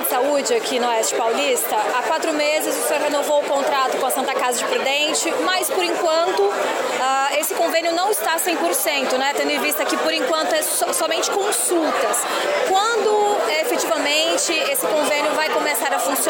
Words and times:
de 0.00 0.08
saúde 0.08 0.52
aqui 0.54 0.80
no 0.80 0.88
Oeste 0.88 1.14
Paulista. 1.14 1.76
Há 1.76 2.02
quatro 2.02 2.32
meses 2.32 2.76
o 2.76 2.88
senhor 2.88 3.02
renovou 3.02 3.40
o 3.40 3.44
contrato 3.44 3.96
com 3.98 4.06
a 4.06 4.10
Santa 4.10 4.34
Casa 4.34 4.58
de 4.58 4.64
Prudente, 4.64 5.32
mas 5.44 5.70
por 5.70 5.84
enquanto 5.84 6.42
uh, 6.42 7.38
esse 7.38 7.54
convênio 7.54 7.92
não 7.92 8.10
está 8.10 8.36
100%, 8.36 9.16
né? 9.18 9.32
Tendo 9.36 9.50
em 9.50 9.60
vista 9.60 9.84
que 9.84 9.96
por 9.98 10.12
enquanto 10.12 10.52
é 10.52 10.62
so 10.62 10.92
somente 10.92 11.30
consultas. 11.30 12.24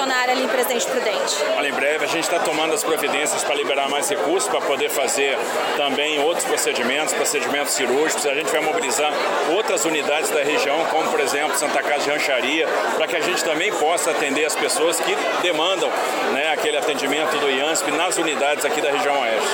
Começar 0.05 0.13
a 0.13 0.25
funcionar 0.25 0.29
ali 0.29 0.45
em 0.45 0.49
Presidente 0.49 0.87
Prudente? 0.87 1.37
Olha, 1.57 1.69
em 1.69 1.73
breve 1.73 2.05
a 2.05 2.09
gente 2.09 2.25
está 2.25 2.39
tomando 2.39 2.75
as 2.75 2.85
providências 2.85 3.43
para 3.43 3.55
liberar 3.55 3.89
mais 3.89 4.09
recursos 4.09 4.49
para 4.49 4.61
poder 4.61 4.91
fazer 4.91 5.37
também 5.77 6.21
outros 6.21 6.45
procedimentos, 6.45 7.15
procedimentos 7.15 7.73
cirúrgicos. 7.73 8.27
A 8.27 8.35
gente 8.35 8.51
vai 8.51 8.61
mobilizar 8.61 9.13
outras 9.51 9.85
unidades 9.85 10.31
da 10.31 10.43
região, 10.43 10.85
como 10.91 11.11
por 11.11 11.21
exemplo 11.21 11.57
Santa 11.57 11.83
Casa 11.83 12.05
de 12.05 12.11
Rancharia, 12.11 12.69
para 12.97 13.07
que 13.07 13.17
a 13.17 13.21
gente 13.21 13.43
também 13.45 13.73
possa 13.73 14.11
atender 14.11 14.45
as 14.45 14.55
pessoas 14.55 15.01
que 15.01 15.17
demandam 15.43 15.91
né, 16.33 16.51
aquele 16.75 16.79
atendimento 16.79 17.39
do 17.39 17.49
IANSP 17.49 17.91
nas 17.93 18.17
unidades 18.17 18.65
aqui 18.65 18.81
da 18.81 18.91
região 18.91 19.21
oeste. 19.21 19.49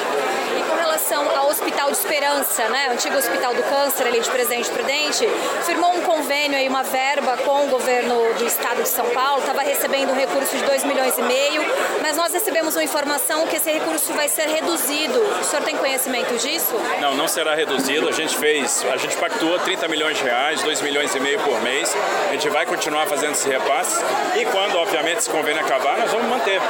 E 0.59 0.63
com 0.63 0.77
relação 0.77 1.37
ao 1.37 1.49
Hospital 1.49 1.91
de 1.91 1.97
Esperança, 1.97 2.69
né, 2.69 2.89
o 2.89 2.93
antigo 2.93 3.17
Hospital 3.17 3.55
do 3.55 3.63
Câncer 3.63 4.07
ali 4.07 4.21
de 4.21 4.31
Presidente 4.31 4.71
Prudente, 4.71 5.29
firmou 5.65 5.95
um 5.95 6.01
convênio 6.03 6.57
aí, 6.57 6.69
uma 6.69 6.83
verba 6.83 7.37
com 7.39 7.67
o 7.67 7.69
governo 7.69 8.15
do 8.39 8.47
estado 8.47 8.83
de 8.83 8.89
São 8.89 9.07
Paulo, 9.11 9.41
estava 9.41 9.63
recebendo 9.63 10.11
um 10.11 10.15
recurso 10.15 10.57
de 10.57 10.65
2 10.65 10.85
milhões 10.85 11.17
e 11.19 11.23
meio, 11.23 11.63
mas 12.01 12.17
nós 12.17 12.33
recebemos 12.33 12.75
uma 12.75 12.85
informação 12.85 13.47
que 13.47 13.57
esse 13.57 13.71
recurso 13.71 14.13
vai 14.13 14.29
ser 14.29 14.49
reduzido. 14.49 15.21
O 15.41 15.45
senhor 15.45 15.63
tem 15.65 15.77
conhecimento 15.77 16.35
disso? 16.39 16.75
Não, 17.01 17.15
não 17.15 17.29
será 17.29 17.55
reduzido. 17.55 18.09
A 18.09 18.13
gente 18.13 18.37
fez, 18.37 18.85
a 18.91 18.97
gente 18.97 19.17
pactuou 19.17 19.59
30 19.59 19.89
milhões 19.89 20.17
de 20.17 20.25
reais, 20.25 20.63
2 20.63 20.81
milhões 20.81 21.15
e 21.15 21.21
meio 21.21 21.39
por 21.41 21.61
mês. 21.63 21.95
A 22.29 22.33
gente 22.33 22.49
vai 22.49 22.65
continuar 22.65 23.07
fazendo 23.07 23.33
esse 23.33 23.49
repasse 23.49 24.03
e 24.37 24.45
quando, 24.47 24.77
obviamente, 24.77 25.19
esse 25.19 25.31
convênio 25.31 25.61
acabar, 25.63 25.99
nós 25.99 26.11
vamos 26.11 26.29
manter. 26.29 26.61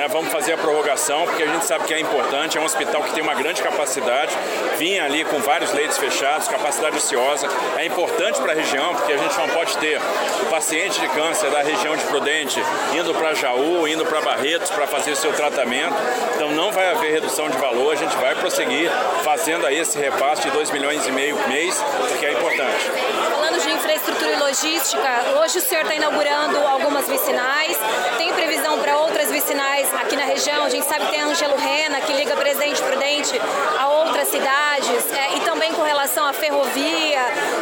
Né? 0.00 0.08
Vamos 0.08 0.32
fazer 0.32 0.54
a 0.54 0.56
prorrogação, 0.56 1.26
porque 1.26 1.42
a 1.42 1.46
gente 1.46 1.66
sabe 1.66 1.84
que 1.84 1.92
é 1.92 2.00
importante, 2.00 2.56
é 2.56 2.60
um 2.60 2.64
hospital 2.64 3.02
que 3.02 3.12
tem 3.12 3.22
uma 3.22 3.34
grande 3.34 3.60
capacidade, 3.60 4.34
vinha 4.78 5.04
ali 5.04 5.26
com 5.26 5.38
vários 5.40 5.74
leitos 5.74 5.98
fechados, 5.98 6.48
capacidade 6.48 6.96
ociosa. 6.96 7.46
É 7.76 7.84
importante 7.84 8.40
para 8.40 8.52
a 8.52 8.54
região, 8.54 8.94
porque 8.94 9.12
a 9.12 9.18
gente 9.18 9.36
não 9.36 9.48
pode 9.50 9.76
ter 9.76 10.00
paciente 10.48 10.98
de 10.98 11.08
câncer 11.08 11.50
da 11.50 11.60
região 11.60 11.94
de 11.94 12.02
Prudente 12.04 12.62
indo 12.98 13.14
para 13.14 13.34
Jaú, 13.34 13.86
indo 13.86 14.06
para 14.06 14.22
Barretos 14.22 14.70
para 14.70 14.86
fazer 14.86 15.10
o 15.10 15.16
seu 15.16 15.34
tratamento. 15.34 15.94
Então 16.34 16.50
não 16.50 16.72
vai 16.72 16.90
haver 16.90 17.12
redução 17.12 17.50
de 17.50 17.58
valor, 17.58 17.92
a 17.92 17.96
gente 17.96 18.16
vai 18.16 18.34
prosseguir 18.34 18.90
fazendo 19.22 19.66
aí 19.66 19.78
esse 19.78 19.98
repasse 19.98 20.42
de 20.42 20.50
2 20.50 20.70
milhões 20.70 21.06
e 21.06 21.12
meio 21.12 21.36
mês, 21.46 21.78
porque 22.08 22.24
é 22.24 22.32
importante. 22.32 23.39
Falando 23.50 23.62
de 23.62 23.72
infraestrutura 23.72 24.30
e 24.30 24.36
logística, 24.36 25.08
hoje 25.40 25.58
o 25.58 25.60
senhor 25.60 25.82
está 25.82 25.94
inaugurando 25.96 26.56
algumas 26.58 27.08
vicinais, 27.08 27.76
tem 28.16 28.32
previsão 28.32 28.78
para 28.78 28.96
outras 28.98 29.28
vicinais 29.28 29.92
aqui 29.94 30.14
na 30.14 30.22
região? 30.22 30.64
A 30.64 30.68
gente 30.68 30.86
sabe 30.86 31.06
que 31.06 31.10
tem 31.10 31.20
a 31.20 31.26
Angelo 31.26 31.56
Rena, 31.56 32.00
que 32.00 32.12
liga 32.12 32.36
Presidente 32.36 32.80
Prudente 32.80 33.32
a 33.76 33.88
outras 33.88 34.28
cidades, 34.28 35.12
é, 35.12 35.36
e 35.36 35.40
também 35.40 35.72
com 35.72 35.82
relação 35.82 36.26
à 36.26 36.32
ferrovia, 36.32 37.20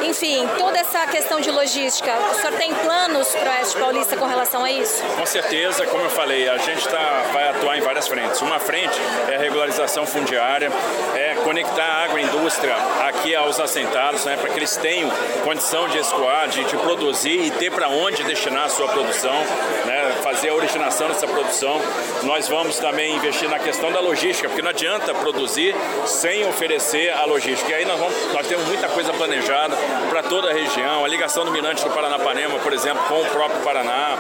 enfim, 0.09 0.49
toda 0.57 0.79
essa 0.79 1.07
questão 1.07 1.39
de 1.39 1.51
logística. 1.51 2.11
O 2.33 2.35
senhor 2.35 2.53
tem 2.55 2.73
planos 2.75 3.29
para 3.29 3.51
o 3.51 3.57
Oeste 3.59 3.79
Paulista 3.79 4.17
com 4.17 4.27
relação 4.27 4.65
a 4.65 4.71
isso? 4.71 5.03
Com 5.05 5.27
certeza, 5.27 5.87
como 5.87 6.05
eu 6.05 6.11
falei, 6.11 6.49
a 6.49 6.57
gente 6.57 6.89
tá, 6.89 7.25
vai 7.33 7.49
atuar 7.49 7.77
em 7.77 7.83
várias 7.83 8.09
frentes. 8.09 8.41
Uma 8.41 8.59
frente 8.59 8.99
é 9.29 9.37
a 9.37 9.39
regularização 9.39 10.07
fundiária, 10.07 10.73
é 11.15 11.35
conectar 11.45 11.85
a 11.85 12.05
agroindústria 12.05 12.75
aqui 13.07 13.35
aos 13.35 13.61
assentados, 13.61 14.25
né, 14.25 14.37
para 14.37 14.49
que 14.49 14.59
eles 14.59 14.77
tenham 14.79 15.11
condição 15.45 15.89
de 15.89 15.99
escoar, 15.99 16.49
de, 16.49 16.65
de 16.65 16.77
produzir 16.79 17.41
e 17.45 17.51
ter 17.51 17.71
para 17.71 17.89
onde 17.89 18.23
destinar 18.25 18.65
a 18.65 18.69
sua 18.69 18.89
produção, 18.89 19.37
né, 19.85 20.17
fazer 20.23 20.49
a 20.49 20.55
originação 20.55 21.09
dessa 21.09 21.27
produção. 21.27 21.81
Nós 22.23 22.49
vamos 22.49 22.79
também 22.79 23.15
investir 23.15 23.49
na 23.49 23.59
questão 23.59 23.93
da 23.93 24.01
logística, 24.01 24.49
porque 24.49 24.63
não 24.63 24.71
adianta 24.71 25.13
produzir 25.15 25.75
sem 26.07 26.47
oferecer 26.49 27.13
a 27.13 27.25
logística. 27.27 27.71
E 27.71 27.75
aí 27.75 27.85
nós, 27.85 27.99
vamos, 27.99 28.33
nós 28.33 28.47
temos 28.47 28.67
muita 28.67 28.89
coisa 28.89 29.13
planejada 29.13 29.77
para 30.09 30.23
toda 30.23 30.51
a 30.51 30.53
região, 30.53 31.05
a 31.05 31.09
ligação 31.09 31.45
do 31.45 31.51
Mirante 31.51 31.83
do 31.85 31.91
Paranapanema, 31.91 32.59
por 32.59 32.73
exemplo, 32.73 33.03
com 33.09 33.21
o 33.21 33.27
próprio 33.27 33.61
Paraná, 33.63 34.17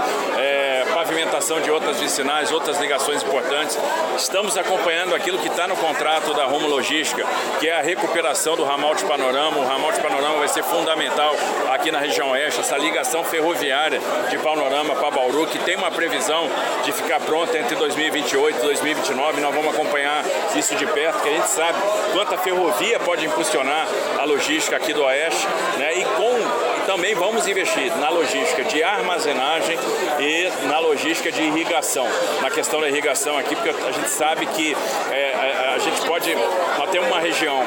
de 1.38 1.70
outras 1.70 2.00
vicinais, 2.00 2.50
outras 2.50 2.80
ligações 2.80 3.22
importantes. 3.22 3.78
Estamos 4.16 4.58
acompanhando 4.58 5.14
aquilo 5.14 5.38
que 5.38 5.46
está 5.46 5.68
no 5.68 5.76
contrato 5.76 6.34
da 6.34 6.44
Rumo 6.44 6.66
Logística, 6.66 7.24
que 7.60 7.68
é 7.68 7.78
a 7.78 7.80
recuperação 7.80 8.56
do 8.56 8.64
ramal 8.64 8.92
de 8.96 9.04
Panorama. 9.04 9.56
O 9.56 9.64
ramal 9.64 9.92
de 9.92 10.00
Panorama 10.00 10.38
vai 10.38 10.48
ser 10.48 10.64
fundamental 10.64 11.36
aqui 11.70 11.92
na 11.92 12.00
região 12.00 12.30
oeste, 12.30 12.60
essa 12.60 12.76
ligação 12.76 13.22
ferroviária 13.22 14.00
de 14.28 14.36
Panorama 14.38 14.96
para 14.96 15.12
Bauru, 15.12 15.46
que 15.46 15.60
tem 15.60 15.76
uma 15.76 15.92
previsão 15.92 16.50
de 16.84 16.90
ficar 16.92 17.20
pronta 17.20 17.56
entre 17.56 17.76
2028 17.76 18.58
e 18.58 18.62
2029. 18.62 19.40
Nós 19.40 19.54
vamos 19.54 19.72
acompanhar 19.72 20.24
isso 20.56 20.74
de 20.74 20.86
perto, 20.86 21.14
porque 21.14 21.28
a 21.28 21.32
gente 21.32 21.50
sabe 21.50 21.78
quanto 22.12 22.34
a 22.34 22.38
ferrovia 22.38 22.98
pode 22.98 23.24
impulsionar 23.24 23.86
a 24.18 24.24
logística 24.24 24.76
aqui 24.76 24.92
do 24.92 25.04
oeste, 25.04 25.46
né? 25.78 25.98
E 25.98 26.04
com 26.04 26.67
também 26.88 27.14
vamos 27.14 27.46
investir 27.46 27.94
na 27.98 28.08
logística 28.08 28.64
de 28.64 28.82
armazenagem 28.82 29.78
e 30.18 30.66
na 30.68 30.78
logística 30.78 31.30
de 31.30 31.42
irrigação. 31.42 32.06
Na 32.40 32.50
questão 32.50 32.80
da 32.80 32.88
irrigação 32.88 33.36
aqui, 33.36 33.54
porque 33.54 33.68
a 33.68 33.92
gente 33.92 34.08
sabe 34.08 34.46
que 34.46 34.74
é, 35.10 35.34
a, 35.34 35.74
a, 35.74 35.78
gente 35.78 36.00
pode. 36.06 36.34
Nós 36.34 36.90
temos 36.90 37.08
uma 37.08 37.20
região. 37.20 37.62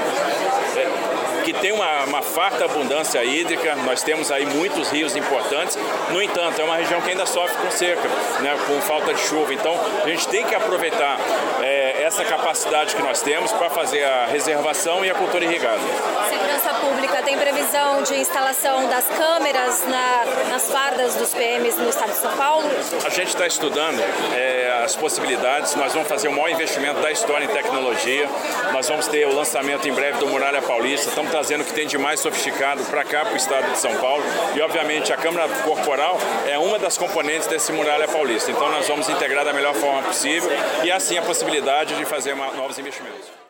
É, 0.75 1.21
que 1.43 1.53
tem 1.53 1.71
uma, 1.71 2.03
uma, 2.05 2.21
farta 2.21 2.65
abundância 2.65 3.23
hídrica, 3.23 3.75
nós 3.77 4.03
temos 4.03 4.31
aí 4.31 4.45
muitos 4.45 4.91
rios 4.91 5.15
importantes, 5.15 5.77
no 6.11 6.21
entanto, 6.21 6.61
é 6.61 6.63
uma 6.63 6.75
região 6.75 7.01
que 7.01 7.09
ainda 7.09 7.25
sofre 7.25 7.57
com 7.57 7.71
seca, 7.71 8.07
né, 8.41 8.55
com 8.67 8.79
falta 8.81 9.11
de 9.11 9.21
chuva, 9.21 9.51
então 9.51 9.73
a 10.03 10.07
gente 10.07 10.27
tem 10.27 10.45
que 10.45 10.53
aproveitar 10.53 11.17
é, 11.61 12.03
essa 12.03 12.23
capacidade 12.23 12.95
que 12.95 13.01
nós 13.01 13.21
temos 13.21 13.51
para 13.53 13.71
fazer 13.71 14.03
a 14.03 14.27
reservação 14.27 15.03
e 15.03 15.09
a 15.09 15.15
cultura 15.15 15.43
irrigada. 15.43 15.79
Segurança 16.29 16.73
Pública 16.75 17.20
previsão 17.71 18.03
de 18.03 18.15
instalação 18.19 18.89
das 18.89 19.05
câmeras 19.05 19.81
na, 19.87 20.25
nas 20.49 20.69
fardas 20.69 21.15
dos 21.15 21.33
PMs 21.33 21.77
no 21.77 21.87
estado 21.87 22.11
de 22.11 22.17
São 22.17 22.35
Paulo? 22.35 22.67
A 23.05 23.09
gente 23.09 23.29
está 23.29 23.47
estudando 23.47 23.97
é, 24.35 24.81
as 24.83 24.95
possibilidades, 24.95 25.73
nós 25.75 25.93
vamos 25.93 26.09
fazer 26.09 26.27
o 26.27 26.33
maior 26.33 26.49
investimento 26.49 26.99
da 26.99 27.09
história 27.09 27.45
em 27.45 27.47
tecnologia, 27.47 28.27
nós 28.73 28.89
vamos 28.89 29.07
ter 29.07 29.25
o 29.25 29.33
lançamento 29.33 29.87
em 29.87 29.93
breve 29.93 30.17
do 30.19 30.27
Muralha 30.27 30.61
Paulista, 30.61 31.07
estamos 31.07 31.31
trazendo 31.31 31.61
o 31.61 31.65
que 31.65 31.73
tem 31.73 31.87
de 31.87 31.97
mais 31.97 32.19
sofisticado 32.19 32.83
para 32.85 33.05
cá, 33.05 33.23
para 33.23 33.33
o 33.33 33.37
estado 33.37 33.71
de 33.71 33.77
São 33.77 33.95
Paulo, 33.95 34.23
e 34.53 34.61
obviamente 34.61 35.13
a 35.13 35.17
câmera 35.17 35.47
corporal 35.63 36.17
é 36.47 36.57
uma 36.57 36.77
das 36.77 36.97
componentes 36.97 37.47
desse 37.47 37.71
Muralha 37.71 38.07
Paulista, 38.07 38.51
então 38.51 38.69
nós 38.69 38.85
vamos 38.85 39.07
integrar 39.07 39.45
da 39.45 39.53
melhor 39.53 39.73
forma 39.75 40.03
possível 40.03 40.49
e 40.83 40.91
assim 40.91 41.17
a 41.17 41.21
possibilidade 41.21 41.95
de 41.95 42.03
fazer 42.03 42.35
novos 42.35 42.77
investimentos. 42.77 43.40